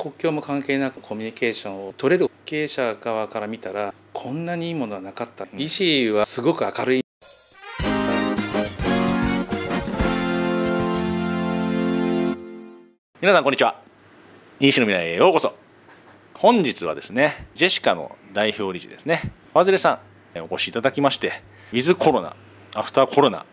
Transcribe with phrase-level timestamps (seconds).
[0.00, 5.46] 国境も関係なくコミュニケーションを取れる経営者側から見たらこんなにいいものはなかった。
[5.54, 7.04] 医師はすごく明るい。
[13.20, 13.78] 皆さんこんにちは。
[14.58, 15.54] 医師の未来へようこそ。
[16.32, 19.20] 本日はですねジェシカの代表理事ですね。
[19.52, 20.00] ワズレさ
[20.34, 21.42] んお越しいただきまして
[21.74, 22.34] ウィズコロナ
[22.74, 23.44] アフターコロナ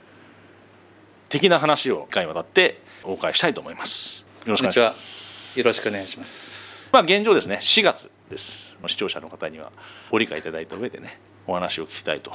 [1.28, 5.60] 的な話を1回にわたってお伺いしたいと思いますよろしくお願いします。
[5.60, 6.50] よろしくお願いします。
[6.94, 7.60] まあ現状ですね。
[7.62, 8.78] 4月です。
[8.88, 9.74] 視聴者の方には
[10.10, 12.32] ご理解いただいた上でねお話を聞きたいと。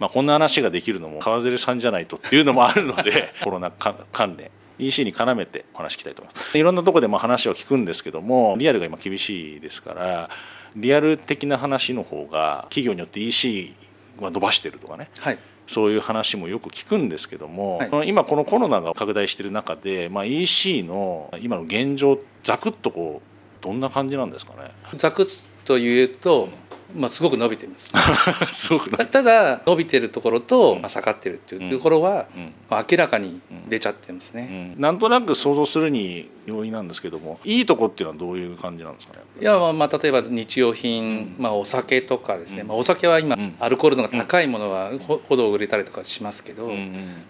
[0.00, 6.58] まあこんな話ができるのも川尻さんじゃないとっていうのもあるので コロナ関連 EC に絡めてお話聞きたいと思います。
[6.58, 10.30] いろんなところでまあ話を聞くんですけどもリアルが今厳しいですから
[10.74, 13.76] リアル的な話の方が企業によって EC
[14.18, 15.38] は伸ばしてるとかね、はい、
[15.70, 24.72] そういう話もよく聞くんですけども、はい、今このコロナが拡大している中で、まあ、EC の今の現状ざくっとこうどんな感じなんですかね？
[24.96, 25.26] ざくっ
[25.64, 26.48] と言うと、
[26.92, 27.92] まあ、すごく伸びています。
[28.50, 32.52] すごくただ伸びてるところと、まあ、下がってるっていうところは、うん。
[32.68, 39.20] まあ、明らかに出ちゃってますね、うん、なんとなく想像するに要因なんですけどもいいとこっていうのはどういう感じなんですかね？
[39.40, 46.70] いやまあ例えば日用品、まあ、お酒とかですね、まあ、お酒は今、アルコールのが高いものはほど売れたりとかしますけど、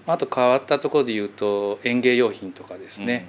[0.06, 3.26] あと変わったところで言うと園芸用品とかですね、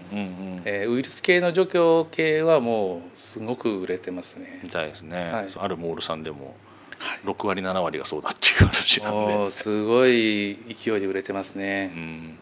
[0.65, 4.59] えー、ウイルス系の除去系はもうすごく売れてますね。
[4.63, 6.55] みたいですね、はい、あるモールさんでも
[7.25, 9.51] 6割7割がそうだっていう話なんで。
[9.51, 11.91] すごい勢いで売れてますね、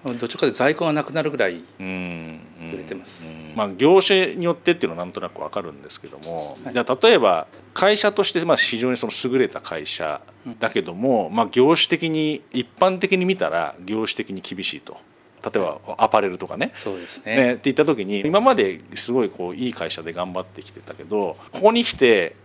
[0.06, 3.50] うん、どちらかで在庫がなくなるぐらい売れてます、うん。
[3.52, 10.22] うん、まあ、業種によってっていうのはなんとなく分かるんですけども、はい、じゃ例えば会社としてまあ非常にその優れた会社
[10.60, 14.98] だけども、まあ、業種的に一般的に見たら業種的に厳しいと。
[15.42, 16.72] 例えばアパレルとかね。
[16.74, 17.36] そうですね。
[17.36, 17.52] ね。
[17.54, 22.36] って言った時に今まですごいこういい会社で頑張ってきてたけどここに来て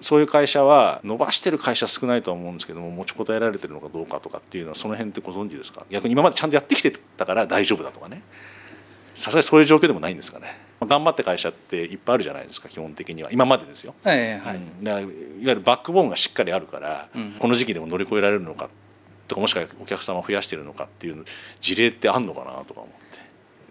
[0.00, 5.84] そういう会社は伸ばしてる会社少ないとは思うんですけども持ちこたえられてるのかどうかとかっていうのはその辺ってご存知ですか？
[5.90, 8.22] 逆に今までちゃんとやってきてたから大丈夫だとかね。
[9.14, 10.56] さすがにそういう状況でもないんですかね。
[10.80, 13.32] 頑張って会社っていっぱいあるじゃないですか基本的には。
[13.32, 18.68] 今までですよ、はいはい、うん、だからいわゆるバックボーンがしっかりあるから、うん、この時期でも乗り越えられるのか
[19.26, 21.24] とかもしくはお客様を増やしてるのかっていう
[21.60, 23.18] 事例ってあんのかなとか思って。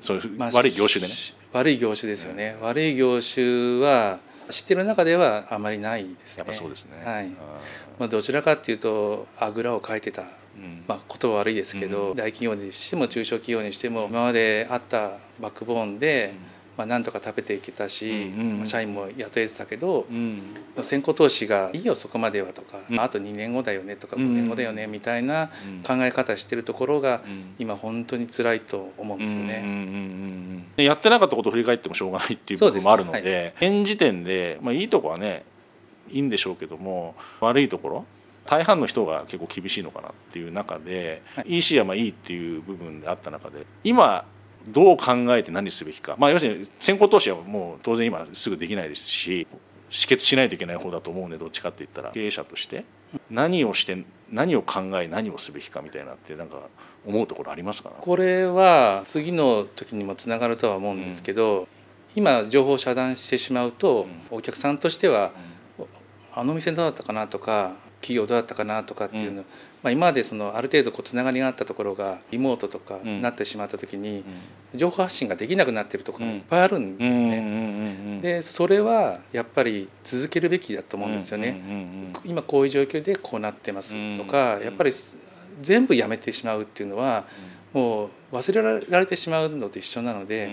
[0.01, 1.13] そういう、まあ、悪い業種でね。
[1.53, 4.19] 悪い業種ですよね、うん、悪い業種は
[4.49, 6.39] 知ってる中ではあまりないですね。
[6.39, 7.03] やっぱそうですね。
[7.03, 7.27] はい。
[7.99, 10.23] まあどちらかっていうとあぐらをかいてた、
[10.87, 16.33] まあ言葉悪いですけど、大企業にしても中小企業にしても今まであったバックボーンで。
[16.77, 20.05] まあ、なんとか食べていけたし、まあ、社員も雇えてたけど、
[20.81, 25.49] 先行投資がいいよそこまではとか、まあ、あと2年後だよねとか5年後だよねみたいな
[25.85, 27.21] 考え方してるところが
[27.57, 30.63] 今本当に辛いと思うんですよね。
[30.77, 35.43] やってなかったことを振り返ってもしょうがないっていう部分もあるので、ねはい、現時点で、まあ、いいとこはね
[36.11, 38.05] いいんでしょうけども悪いところ
[38.45, 44.25] 大半の人が結構厳しいのかなっていう中で、はい、EC はまあいいっていう部分であった中で今
[44.67, 49.47] どう考えて何すべきか、まあ、要するに先行投資はもう当然今すぐできないですし
[49.89, 52.11] 止血しないといけない方だと思うんでどっちかって言ったら。
[52.11, 52.83] 経営者として。
[53.31, 56.57] 何をして何を考え何をすべきかみたいなってなんか
[57.05, 61.67] 思うところありますか、これは次の時にもつながるとは思うんですけど、うん、
[62.15, 65.31] 今情報を遮断してしまうと、うん、お客さんとしては、
[65.79, 65.85] うん、
[66.35, 69.45] あの店どうだったかなとか企業どうだったかなとかっていうの、
[69.87, 74.25] まあ、今までそのある程度こうつながりがあったところがリモートとかなってしまった時に
[74.75, 78.19] 情報発信ができなくなってるところがいっぱいあるんですね。
[78.21, 81.61] でそれはやっぱり続けるべきだと思うんですよね。
[82.25, 84.91] 今こういう状況でこうなってますとかやっぱり
[85.61, 87.25] 全部やめてしまうっていうのは
[87.73, 90.49] もう忘れられてしまうのと一緒なので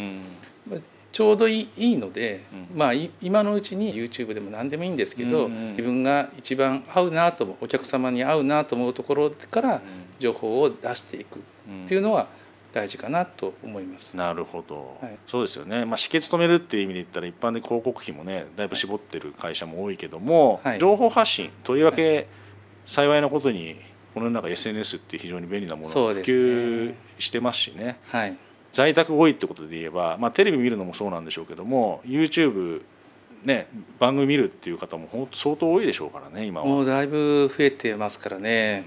[1.14, 2.92] ちょうどいいので、うん、まあ
[3.22, 9.80] 今のうちに YouTube でも何でもいいんですけど、うんうん、自分が一番合うなとお客様に合うなと思うところから
[10.18, 11.42] 情報を出していくっ
[11.86, 12.26] ていうのは
[12.72, 14.16] 大事かなと思います。
[14.16, 15.84] なるほど、はい、そうですよね。
[15.84, 22.26] まあ止血止めるっていう意味で言ったら一般で広告費もねだいぶ絞ってる会社も多いけども、はい、情報発信とりわけ
[22.86, 23.76] 幸いなことに
[24.14, 28.00] この世の中 SNS って非常に便利なものが普及してますしね。
[28.08, 28.36] はい
[28.74, 32.82] 在宅多いってことで言えば、まあ、テレビ見るのもそうなんでしょうけども YouTube
[33.44, 33.68] ね
[34.00, 36.66] 番組見るっていう方も本当相当多いでしょうからね今は。
[36.66, 38.84] もうだいぶ増えてますからね、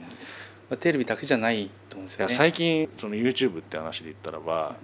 [0.70, 2.34] うん、テレビだけじゃないと思うんですよね。
[2.34, 4.76] 最近その YouTube って話で言ったらば、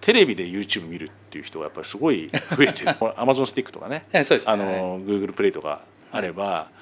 [0.00, 3.20] テレビで YouTube 見るっていう人がやっぱりすごい増えてる。
[3.20, 4.04] アマゾンスティックとかね。
[4.12, 5.82] そうです、あの、はい、Google プレイとか
[6.12, 6.75] あれば、はい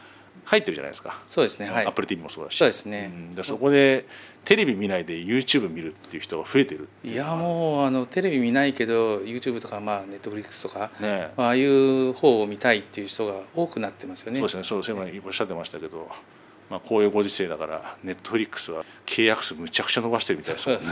[0.45, 1.19] 入ってるじゃないですか。
[1.29, 2.57] そうですね、はい、アップル TV もそうだし。
[2.57, 4.07] そうですね、うん、でそこで
[4.45, 14.41] テレビ見ないで YouTube 見るっていう人が増えてるいやもうあのテレビ見ないけど YouTube とかまあ Netflix とか、ね、ああいう方を見たいっていう人が多くなってますよね。
[14.41, 14.65] そうですね。
[14.65, 16.09] そうですねおっしゃってましたけど
[16.71, 20.85] まあ、こういうご時世だからネットフリックスは契約数むちゃくちゃ伸ばしてるみたいですもんね。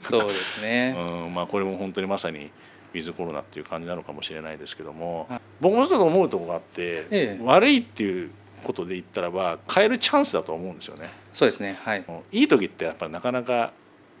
[0.02, 1.34] そうですね、うん。
[1.34, 2.50] まあ、これも本当にまさに
[2.94, 8.30] ウィズコロナっていう感じなのかもしれないですけども、はい、僕もちょっと思うところがあって、ええ、悪いっていう
[8.66, 11.10] ことで言ったらば変えるチャンスだと思うんですよね。
[11.32, 13.72] そうですね、はい、いい時ってやっぱりなかなか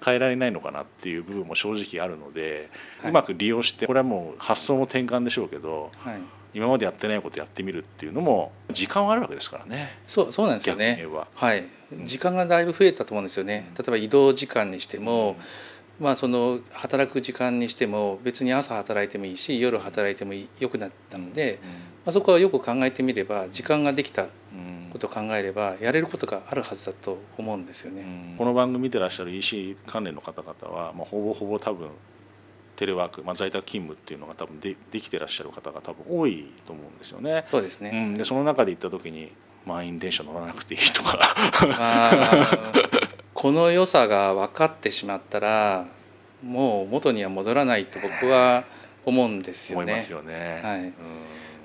[0.04, 2.68] 変えられないのかなっていう部分も正直あるので、
[3.00, 6.20] はい、うまく利用してこれはもう発想の転換でしょうけど、はい、
[6.54, 9.98] 今までやってないことやってみるっていうのも時間はあるわけですからね。
[10.06, 11.04] そうそうなんですよね。
[11.34, 11.64] はい、
[12.04, 13.70] 時間がだいぶ増えたと思うんですよね。
[13.76, 15.36] 例えば移動時間にしても、うん、
[16.00, 21.62] まあその働く時間にしても別に朝働いてもいいし夜働いてもよくなったので、うん、ま
[22.06, 24.26] あそこはよく考えてみれば時間ができた
[24.92, 28.02] ことを考えればやれることがあるはずだと思うんですよね。
[28.02, 31.88] うん、この番組見てらっしゃる EC 関連の方々は、まあ、ほぼほぼ多分
[32.76, 37.44] テレワーク、まあ、在宅勤務っていうのが多分でできてらっしゃる方が多分多いと思うんですよね。
[37.50, 39.32] そうですね、うん、でその中で行った時に
[39.64, 41.18] 満員電車乗らなくていいとか
[43.36, 45.86] この良さが分かってしまったら
[46.42, 48.64] もう元には戻らないと僕は
[49.04, 50.06] 思うんですよね。
[50.10, 50.92] よね、はい、うん、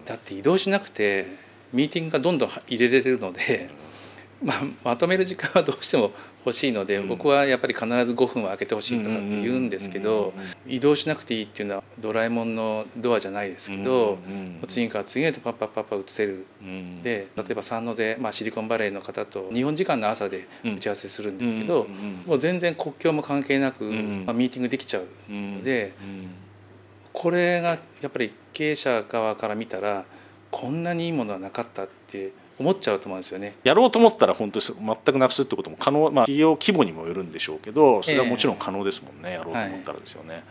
[0.03, 1.27] だって移動しなくて
[1.71, 3.69] ミーティングがどんどん入れれるので。
[4.41, 6.11] うんまあ、まとめる時間はどうしても
[6.45, 10.33] 欲しいので、うん、僕はやっぱり必ず5分は空けてほしいとかって言うんですけど
[10.65, 14.17] 移動しなくていいっていうのはドラえもんのドアじゃないですけど、
[14.67, 16.45] 次から次へとパッパッパッパ移せる、
[17.03, 21.87] で例えば三ノ瀬、まあ、シリコンバレーの方と日本時間の朝で打ち合わせするんですけど、
[22.25, 25.93] もう全然国境も関係なく、まあ、ミーティングできちゃうので、
[27.13, 27.69] これが
[28.01, 30.05] やっぱり経営者側から見たら
[30.49, 33.55] こんなにいいものはなかったって思っちゃうと思うんですよね。
[33.63, 40.33] やろうと思ったら本当に全くなくすってことも可能、まあ、企業規模にもよるんでしょうけどそれはもちろん可能ですもんね、えー、やろうと思ったらですよね。
[40.33, 40.43] はい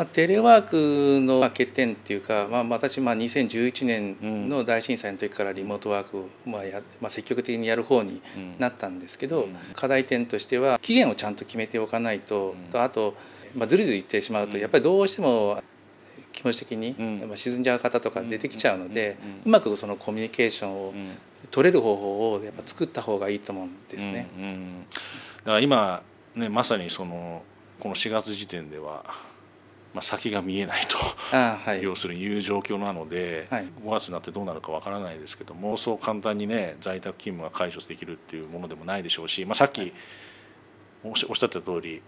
[0.00, 8.22] まあ、テレワークの欠点っていうか、まあ、私、まあ、2011年の大震災の時からリモートワークを、まあやまあ、積極的にやる方に
[8.58, 13.14] なったんですけど、課題点としては期限をちゃんと決めておかないと、とあと、
[13.54, 15.62] まあ、ずるずる言ってしまうとやっぱりどうしても
[16.32, 16.94] 気持ち的に
[17.34, 20.94] 沈んじゃう方とか出てきちゃうので、うまくそのコミュニケーションを
[21.50, 24.28] 取れる方法をやっぱ作った方がいいと思うんですね。
[24.36, 26.02] うんうん、だから今
[26.34, 27.42] ねまさにその
[27.78, 29.04] この4月時点では、
[29.94, 30.98] まあ、先が見えないと
[31.30, 39.92] はい、要するにいう状況なので、はい、5月になってどうなるかわからないですけどもそう簡単にね在宅勤務が解除できるっていうものでもないでしょうし、まあ、さっき
[41.02, 42.02] おっしゃった通り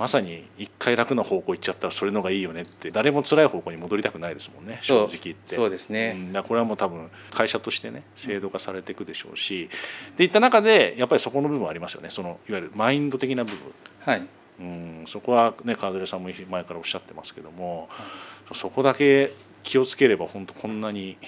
[0.00, 5.54] まさに一回楽な方向行っちゃったらそれのがいいよねって誰も辛い方向に戻りたくないですもんね正直言って。
[5.54, 9.68] そうですね、うん、これはもう多分会社としてね制度化されていくでしょうし。
[10.16, 12.08] でいった中でやっぱりそこの部分ありますよね。
[12.08, 13.58] そのいわゆるマインド的な部分、
[14.00, 14.22] はい。
[14.58, 21.18] うん、そこはね川添さんも前からおっしゃってますけども、はい、そこだけ気をつければ本当こんなに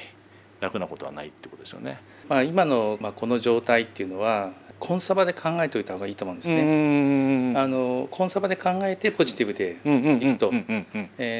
[0.60, 2.00] 楽なことはないってことですよね。
[2.26, 4.52] まあ、今の、まあ、この状態っていうのは
[4.82, 7.54] コンサバで考えておいた方がいいと思うんですね。
[7.56, 9.76] あのコンサバで考えてポジティブで
[10.26, 10.52] いくと。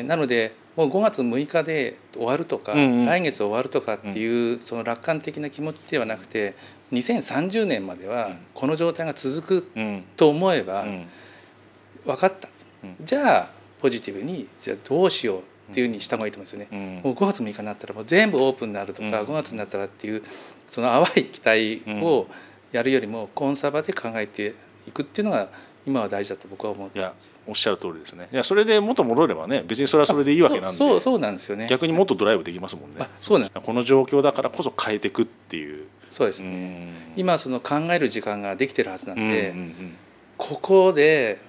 [0.05, 6.55] なのでもう5月6日で終わるとか、うんうん、来月終わるとかっていうその楽観的な気持ちではなくて
[6.93, 9.67] 2030年まではこの状態が続く
[10.17, 10.87] と思えば
[12.05, 12.49] 分かった、
[13.03, 13.51] じゃあ
[13.81, 15.41] ポジティブにじゃあどうしよう
[15.73, 17.01] っていうふうにした方がいいと思うんですよね。
[17.03, 20.23] もう5月6日になったらもう全部オープンになるとか、5月になったらっていう
[20.69, 22.29] その淡い期待を、
[22.73, 24.55] やるよりもコンサバで考えて
[24.89, 25.49] いくっていうのが
[25.87, 27.13] 今は大事だと僕は思っていや
[27.47, 28.29] おっしゃる通りですね。
[28.33, 30.77] いやそれで元戻ればね別にそれはそれでいいわけなんで。
[30.77, 31.67] そうそうなんですよね。
[31.69, 33.07] 逆にもっとドライブできますもんね。
[33.21, 33.61] そうなんです。
[33.61, 35.87] この状況だからこそ変えていくっていう。
[36.09, 36.89] そうですね。
[37.17, 39.97] 今その考える時間ができてるはずなんで、うんうんうん、
[40.37, 41.41] ここで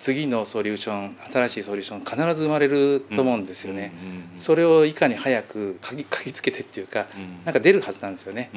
[0.00, 3.92] 次のソリューション新しいソリューション必ず生まれると思うんですよね、
[4.36, 8.50] それをいかに早く嗅ぎ 嗅ぎつけてっていうか、うん、なんか出るはずなんですよね、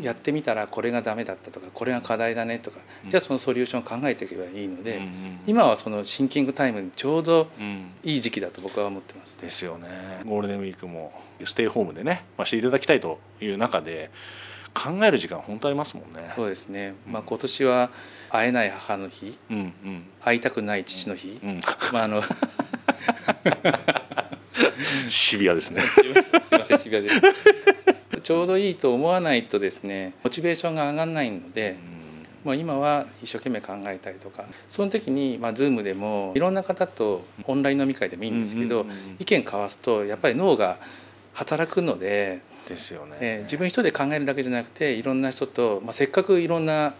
[0.00, 5.00] やってみたらこれがダメだったとかこれが課題だねとか、うん、じゃあそのソリューションを考えていけばいいので、
[5.46, 7.48] 今はそのシンキングタイムにちょうど
[8.02, 9.88] いい時期だと僕は思ってます、ですよね。
[10.26, 11.12] ゴールデンウィークも
[11.44, 14.10] ステイホームでね、まあ、していただきたいという中で
[14.74, 16.30] 考える時間本当ありますもんね。
[16.34, 16.94] そうですね。
[17.06, 17.90] まあ今年は
[18.28, 21.60] 会えない母の日、うんうん、会いたくない父の日、うん、
[21.92, 22.22] まああの
[25.08, 25.80] シビアですね。
[25.80, 27.20] すみませんシビアです。
[28.22, 31.76] ちょうどいいと思わないとですね、モチベーションが上がらないので。
[32.44, 38.84] まあ、今は一生懸命考えたりとかその時にまあ Zoom でもいろんな方とオンライン飲み会でもいいんですけど
[39.18, 40.78] 意見交わすとやっぱり脳が
[41.32, 46.94] 働くのでですよね、えー、自分一人で考えるだけじゃなくていろんな人と、まあ、せっかくいろんな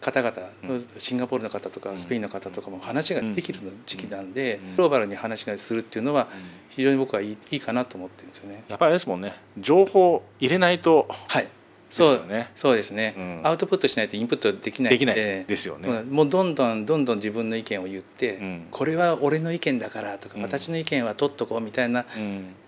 [0.00, 0.32] 方々、
[0.64, 6.26] うん、シンガポールの方とかスペインの方とかも話ができる時期なんで、グローバルに話がするっていうのは
[6.70, 8.64] 非常に僕はいいいいかなと思ってるんですよね。
[8.66, 9.32] やっぱりですもんね。
[9.58, 11.46] 情報入れないと、はい
[11.92, 12.50] そうね。
[12.54, 14.98] そうですね、うん、アウトプットしないとインプットできないで。
[14.98, 15.16] きない。
[15.16, 22.06] ですよね、もうどんどんどんどん自分の意見を言って、うん、これは俺の意見だからとか、うん、私の意見は取っとこうみたいな、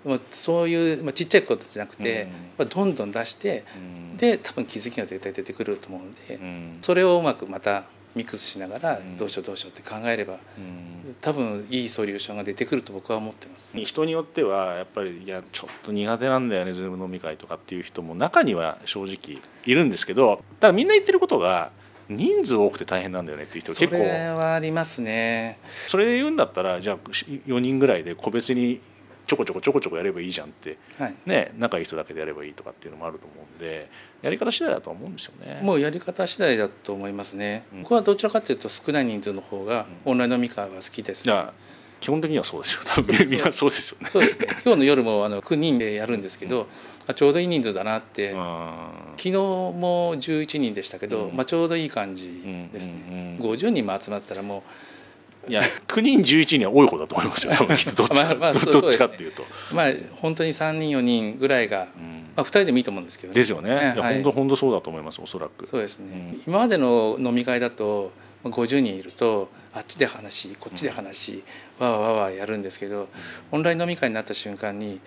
[0.04, 2.28] もうそういう、まあ、ちっちゃいことじゃなくて、
[2.58, 3.64] まあ、どんどん出して、
[4.16, 6.38] で多分気づきが絶対出てくると思うので、
[6.82, 10.38] それをうまくまたミックスしながらどうしようどうしようって考えれば、
[11.20, 13.76] 多分いいソリューションが出てくると僕は思ってます。
[13.76, 21.70] 人によってはやっぱりいやちょっと苦手なんだよねズーム飲み会とかっていう人も中には正直いるんですけどただみんな言ってることが
[22.08, 23.96] 人数多くて大変なんだよねっていう人結構。
[23.96, 25.58] それはありますね。
[25.64, 28.80] それで言うんだったらじゃあ4人ぐらいで個別に
[29.26, 33.88] ちょこちょこちょこちょこやればいいじゃんって、はい、ね、仲いい人だけでやればいいとかっていうのもあると思うんで
[34.22, 35.60] やり方次第だと思うんですよね。
[35.62, 41.48] もうやり方次第だと思いますね、うん、僕はどちらかというと少ない人数の方がオンライン飲み会は好きです、ね、うん
[42.00, 42.80] 基本的にはそうですよ。
[42.84, 44.10] 多分みんなそうですよね。
[44.10, 44.48] そうですね。
[44.62, 46.66] 今日の夜もあの9人でやるんですけど、
[47.08, 48.32] うん、ちょうどいい人数だなって。
[48.32, 54.62] 昨日も11人でしたけど、うん、まあ、ちょうどいい感じですね、うんうんうん、50人も集まったらもう
[55.48, 57.52] いや9人11人は多い方だと思いますよ。
[57.54, 59.42] 多分きっとどっちか,、まあどっちかっていうと。
[59.72, 62.24] まあ本当に3人4人ぐらいが、うん。
[62.36, 65.66] まあ、2人でもいいと思うんですけど、ね、ですよね、はい、いや本当本当そうだと思いますおそらく。
[65.66, 68.12] そうですね、うん、今までの飲み会だと
[68.44, 71.44] 50人いるとあっちで話こっちで話、
[71.80, 73.08] うん、わわわわやるんですけど、うん、
[73.52, 75.00] オンライン飲み会になった瞬間に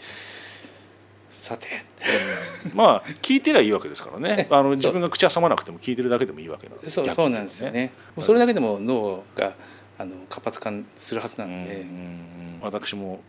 [1.29, 1.67] さて。
[2.73, 4.47] まあ聞いてりゃいいわけですからね。
[4.49, 6.89] あの自分が口挟まなくても聞いてるだけでもいいわけなんで。
[6.89, 9.53] そうそうなんですよね、それだけでも脳が
[9.97, 11.85] あの活発化するはずなので、
[12.61, 13.19] 私も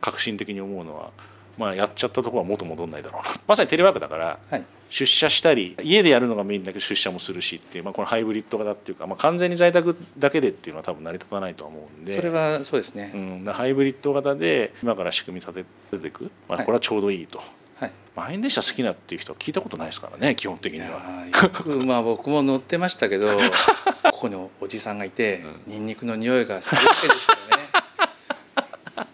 [0.00, 1.10] 革新的に思うのは
[1.56, 3.30] まあ、やっちゃったところは元戻んないだろうな。
[3.46, 12.16] まさにテレワークだから、はい、出社したり家でやるのがメインだけど出社もするしっていう、まあ、このハイブリッド型っていうか、まあ、完全に在宅だけでっていうのは多分成り立たないとは思うんで。
[12.16, 17.38] それはそうですね、うん、ハイブリッド型で今から仕組み立てていく、まあ、これはちょうどいいと。
[17.38, 17.48] はい
[18.16, 20.86] 満員電車好きなっていう人は聞いたことないですからね基本的には。
[20.86, 23.28] よくまあ僕も乗ってましたけど
[24.12, 27.64] ここにおじさんがいて、うん、ニンニクの匂いがするわけですよね。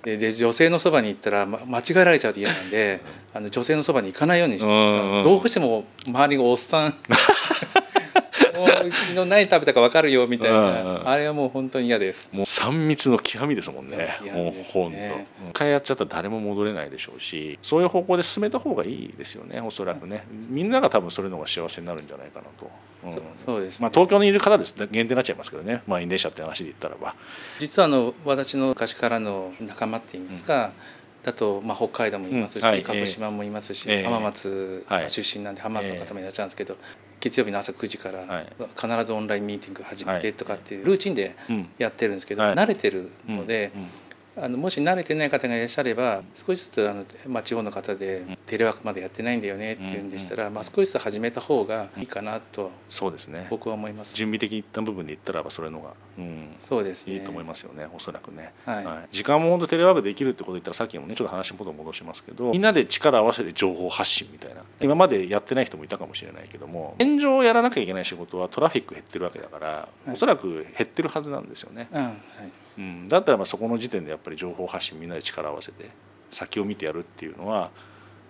[0.04, 3.00] でで女性のそばに行ったら、ま、間違えられちゃうと嫌なんで
[3.32, 6.94] あの女性のそばに行かないようにしてどうしても周りがおっさん
[8.66, 12.34] 昨日何食べたか分かるよみたいな、うんうん、あれはもう本当に嫌です。
[12.34, 14.16] もう3密の極みですもんね。
[14.32, 14.98] もう本当。
[15.50, 20.24] 一回やっちゃったら誰も戻れないでしょうしそういう方向で進めた方がいいですよねおそらくね。
[20.48, 22.70] みんなが多分それの方が幸せになるんじゃないかなと、
[23.04, 25.82] うん、そうです、ね、まあ、東京にいる方です限定になっちゃいますけどね。
[25.86, 27.14] 満員電車って話で言ったらば。
[27.58, 30.72] 実はあの私の昔からの仲間っていいますか、うん。
[31.24, 32.68] だと、まあ、北海道もいますし、うん。
[32.68, 36.76] はい、鹿児島もいますし、えー、浜松出身なんで、浜松の方もいらっしゃるんですけど、
[37.20, 38.44] 月曜日の朝9時から
[38.76, 41.36] 必ずオンラインミーティング始めてとかっていうルーチンで
[41.78, 43.70] やってるんですけど、慣れてるので。
[44.36, 53.46] あのもし慣れてない方がいらっしゃれば少しずつあの、まあ、地方の方でテレワークまでやってないんだよねっていうんでしたら、まあ、少しずつ始めた方がいいかなとそうですね。
[53.50, 54.14] 僕は思います。
[54.14, 64.62] 準備的にった部分で言ったらばそれのが、うん、そうです、ね、いいと思いますよねおそらくね、はい、はい、時間も本当テレワークできるってこと言ったらさっきもねちょっと話のこと戻しますけどみんなで力を合わせて情報発信みたいな。
[64.80, 72.12] 今までやってない人もいたかもしれないけども現状やらなきゃいけない仕事はトラフィック減ってるわけだから、はい、おそらく減ってるはずなんですよね、うんはい
[72.80, 75.90] うん、だったらまあそこの時点でやっぱり情報発信みんなで力を合わせて
[76.30, 77.70] 先を見てやるっていうのは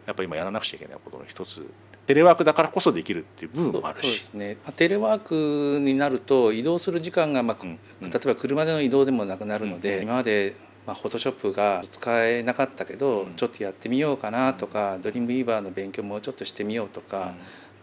[0.06, 1.66] やっぱり今やらなくちゃいけないことの一つ。
[2.06, 4.32] テレワークだからこそできるっていう部分もあるし。
[4.32, 17.34] ね、テレワークになると移動する時間が、まあ、うん、例えば車での移動でもなくなるので、うん、今までまあ、フォトショップが使えなかったけど、ちょっとやってみようかなとか、ドリームウィーバーの勉強もうちょっとしてみようとか、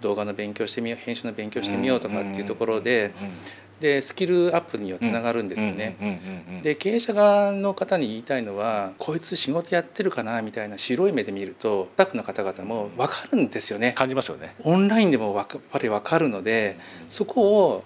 [0.02, 3.14] 動画の勉強してみよう編集の勉強してみようとかっていうところで、
[3.80, 5.96] でスキルアップにはつながるんですよね。
[6.64, 13.94] で経営者側の方に言いたいのはこいつ仕事やってるかなみたいな白い目で見るとスタッフの方々も分かるんですよね。
[13.94, 14.56] 感じますよね。
[14.64, 17.84] オンラインでもやっぱり分かるのでそこを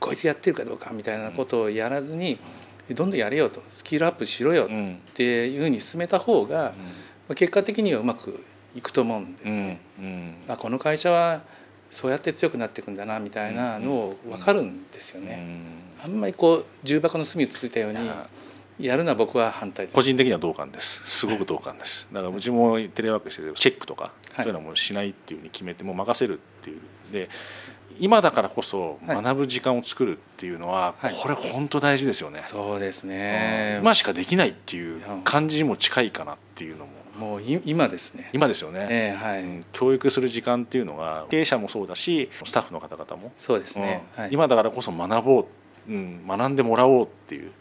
[0.00, 2.38] こいつやってるかどうかみたいなことをやらずに
[2.90, 4.68] どんどんやれよとスキルアップしろよっ
[5.14, 6.72] ていうふうに進めた方が
[7.36, 8.40] 結果的にはうまく
[8.74, 9.80] いくと思うんですね。
[10.48, 11.42] あこの会社は
[11.92, 15.46] そうやって強くなっていくんだなみたいなのを分かるんですよね。
[16.02, 17.98] あんまりこう重箱の隅をつついたように
[18.86, 19.94] やるのは僕は反対です。
[19.94, 21.02] 個人的には同感です。
[21.04, 22.08] すごく同感です。
[22.12, 26.80] だからうちもテレワークしてチェックとか、そういうのもしないっていうふうに決めてもう任せるっていう。
[27.12, 27.28] で
[28.00, 37.02] 今だからこそ学ぶ時間を作るっていうのは、はい、これ本当大事ですよね、そうですね、今しかできないっていう感じにも近いかなっていうのも。
[37.18, 38.30] もう今ですね。
[38.32, 43.32] 今ですよね、えーはい、うん、教育する時間っていうのが経営者もそうだしスタッフの方々も。
[43.36, 44.22] そうですね、うん。
[44.22, 45.46] はい、今だからこそ学ぼう、
[45.88, 47.52] うん、学んでもらおうっていう、はい、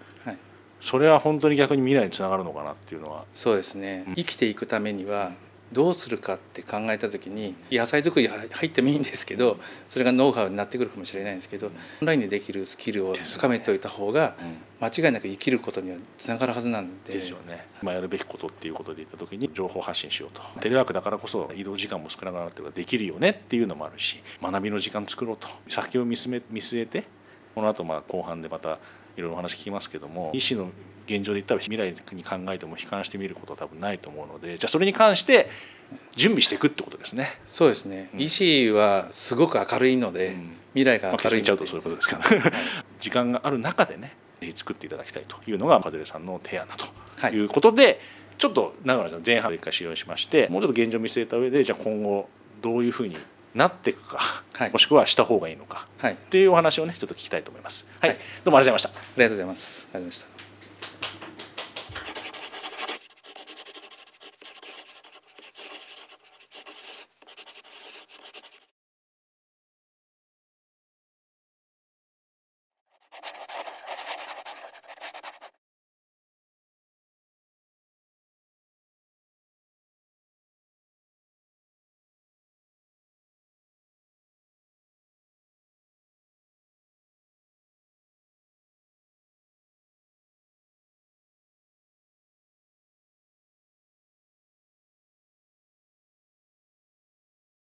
[0.82, 3.26] それは本当に逆に未来につながるのかなっていうのは。
[3.34, 5.32] そうですね、うん、生きていくためには
[5.72, 9.58] どうするかって考えた時に野菜作り入ってもいいんですけど
[9.88, 11.70] それがノウハウになってくるかもしれないんですけどオ
[12.04, 14.36] ンラインでできるスキルを高めておいた方が
[14.82, 17.14] 間違いなく生きることにはつながるはずなんで。
[17.14, 17.66] ですよね。
[17.82, 20.42] まあ、やるべきことっていうことで言った時に情報発信しようと。
[20.60, 25.48] テレワークだからこそ移動時間も少なくなってできるよねっていうのもあるし学びの時間作ろうと。
[25.70, 27.06] 先を見据えて
[27.56, 28.80] この後まあ後半でまた
[29.18, 30.70] いろいろお話聞きますけども医師の
[31.06, 35.50] 現状で言ったら未来に考えても悲観してみることは多分ないと思うのでじゃあそれに関して
[36.15, 37.27] 準備していくってことですね。
[37.46, 42.22] そうですね、うん、医師はすごく明るいので、うん、未来が明るいまあ、ちゃうとそういうことですけど、
[43.00, 46.86] 時間がある中でねぜひ作っていただきたいというのがパデレさんの提案だと。
[47.36, 47.39] い。
[47.39, 47.98] うことで、はい、
[48.38, 52.30] ちょっと長野さん前半で一回使用しましてもうちょっと現状を見据えた上でじゃあ今後
[52.62, 53.18] どういうふうに
[53.53, 54.20] なっていくか、
[54.53, 57.88] はい、もしくはした方がいいのか、はい、というお話をねちょっと聞きたいと思います。
[58.00, 59.00] はい、はい、どうもありがとうございました。
[59.00, 59.88] ありがとうございます。
[59.93, 60.41] ありがとうございました。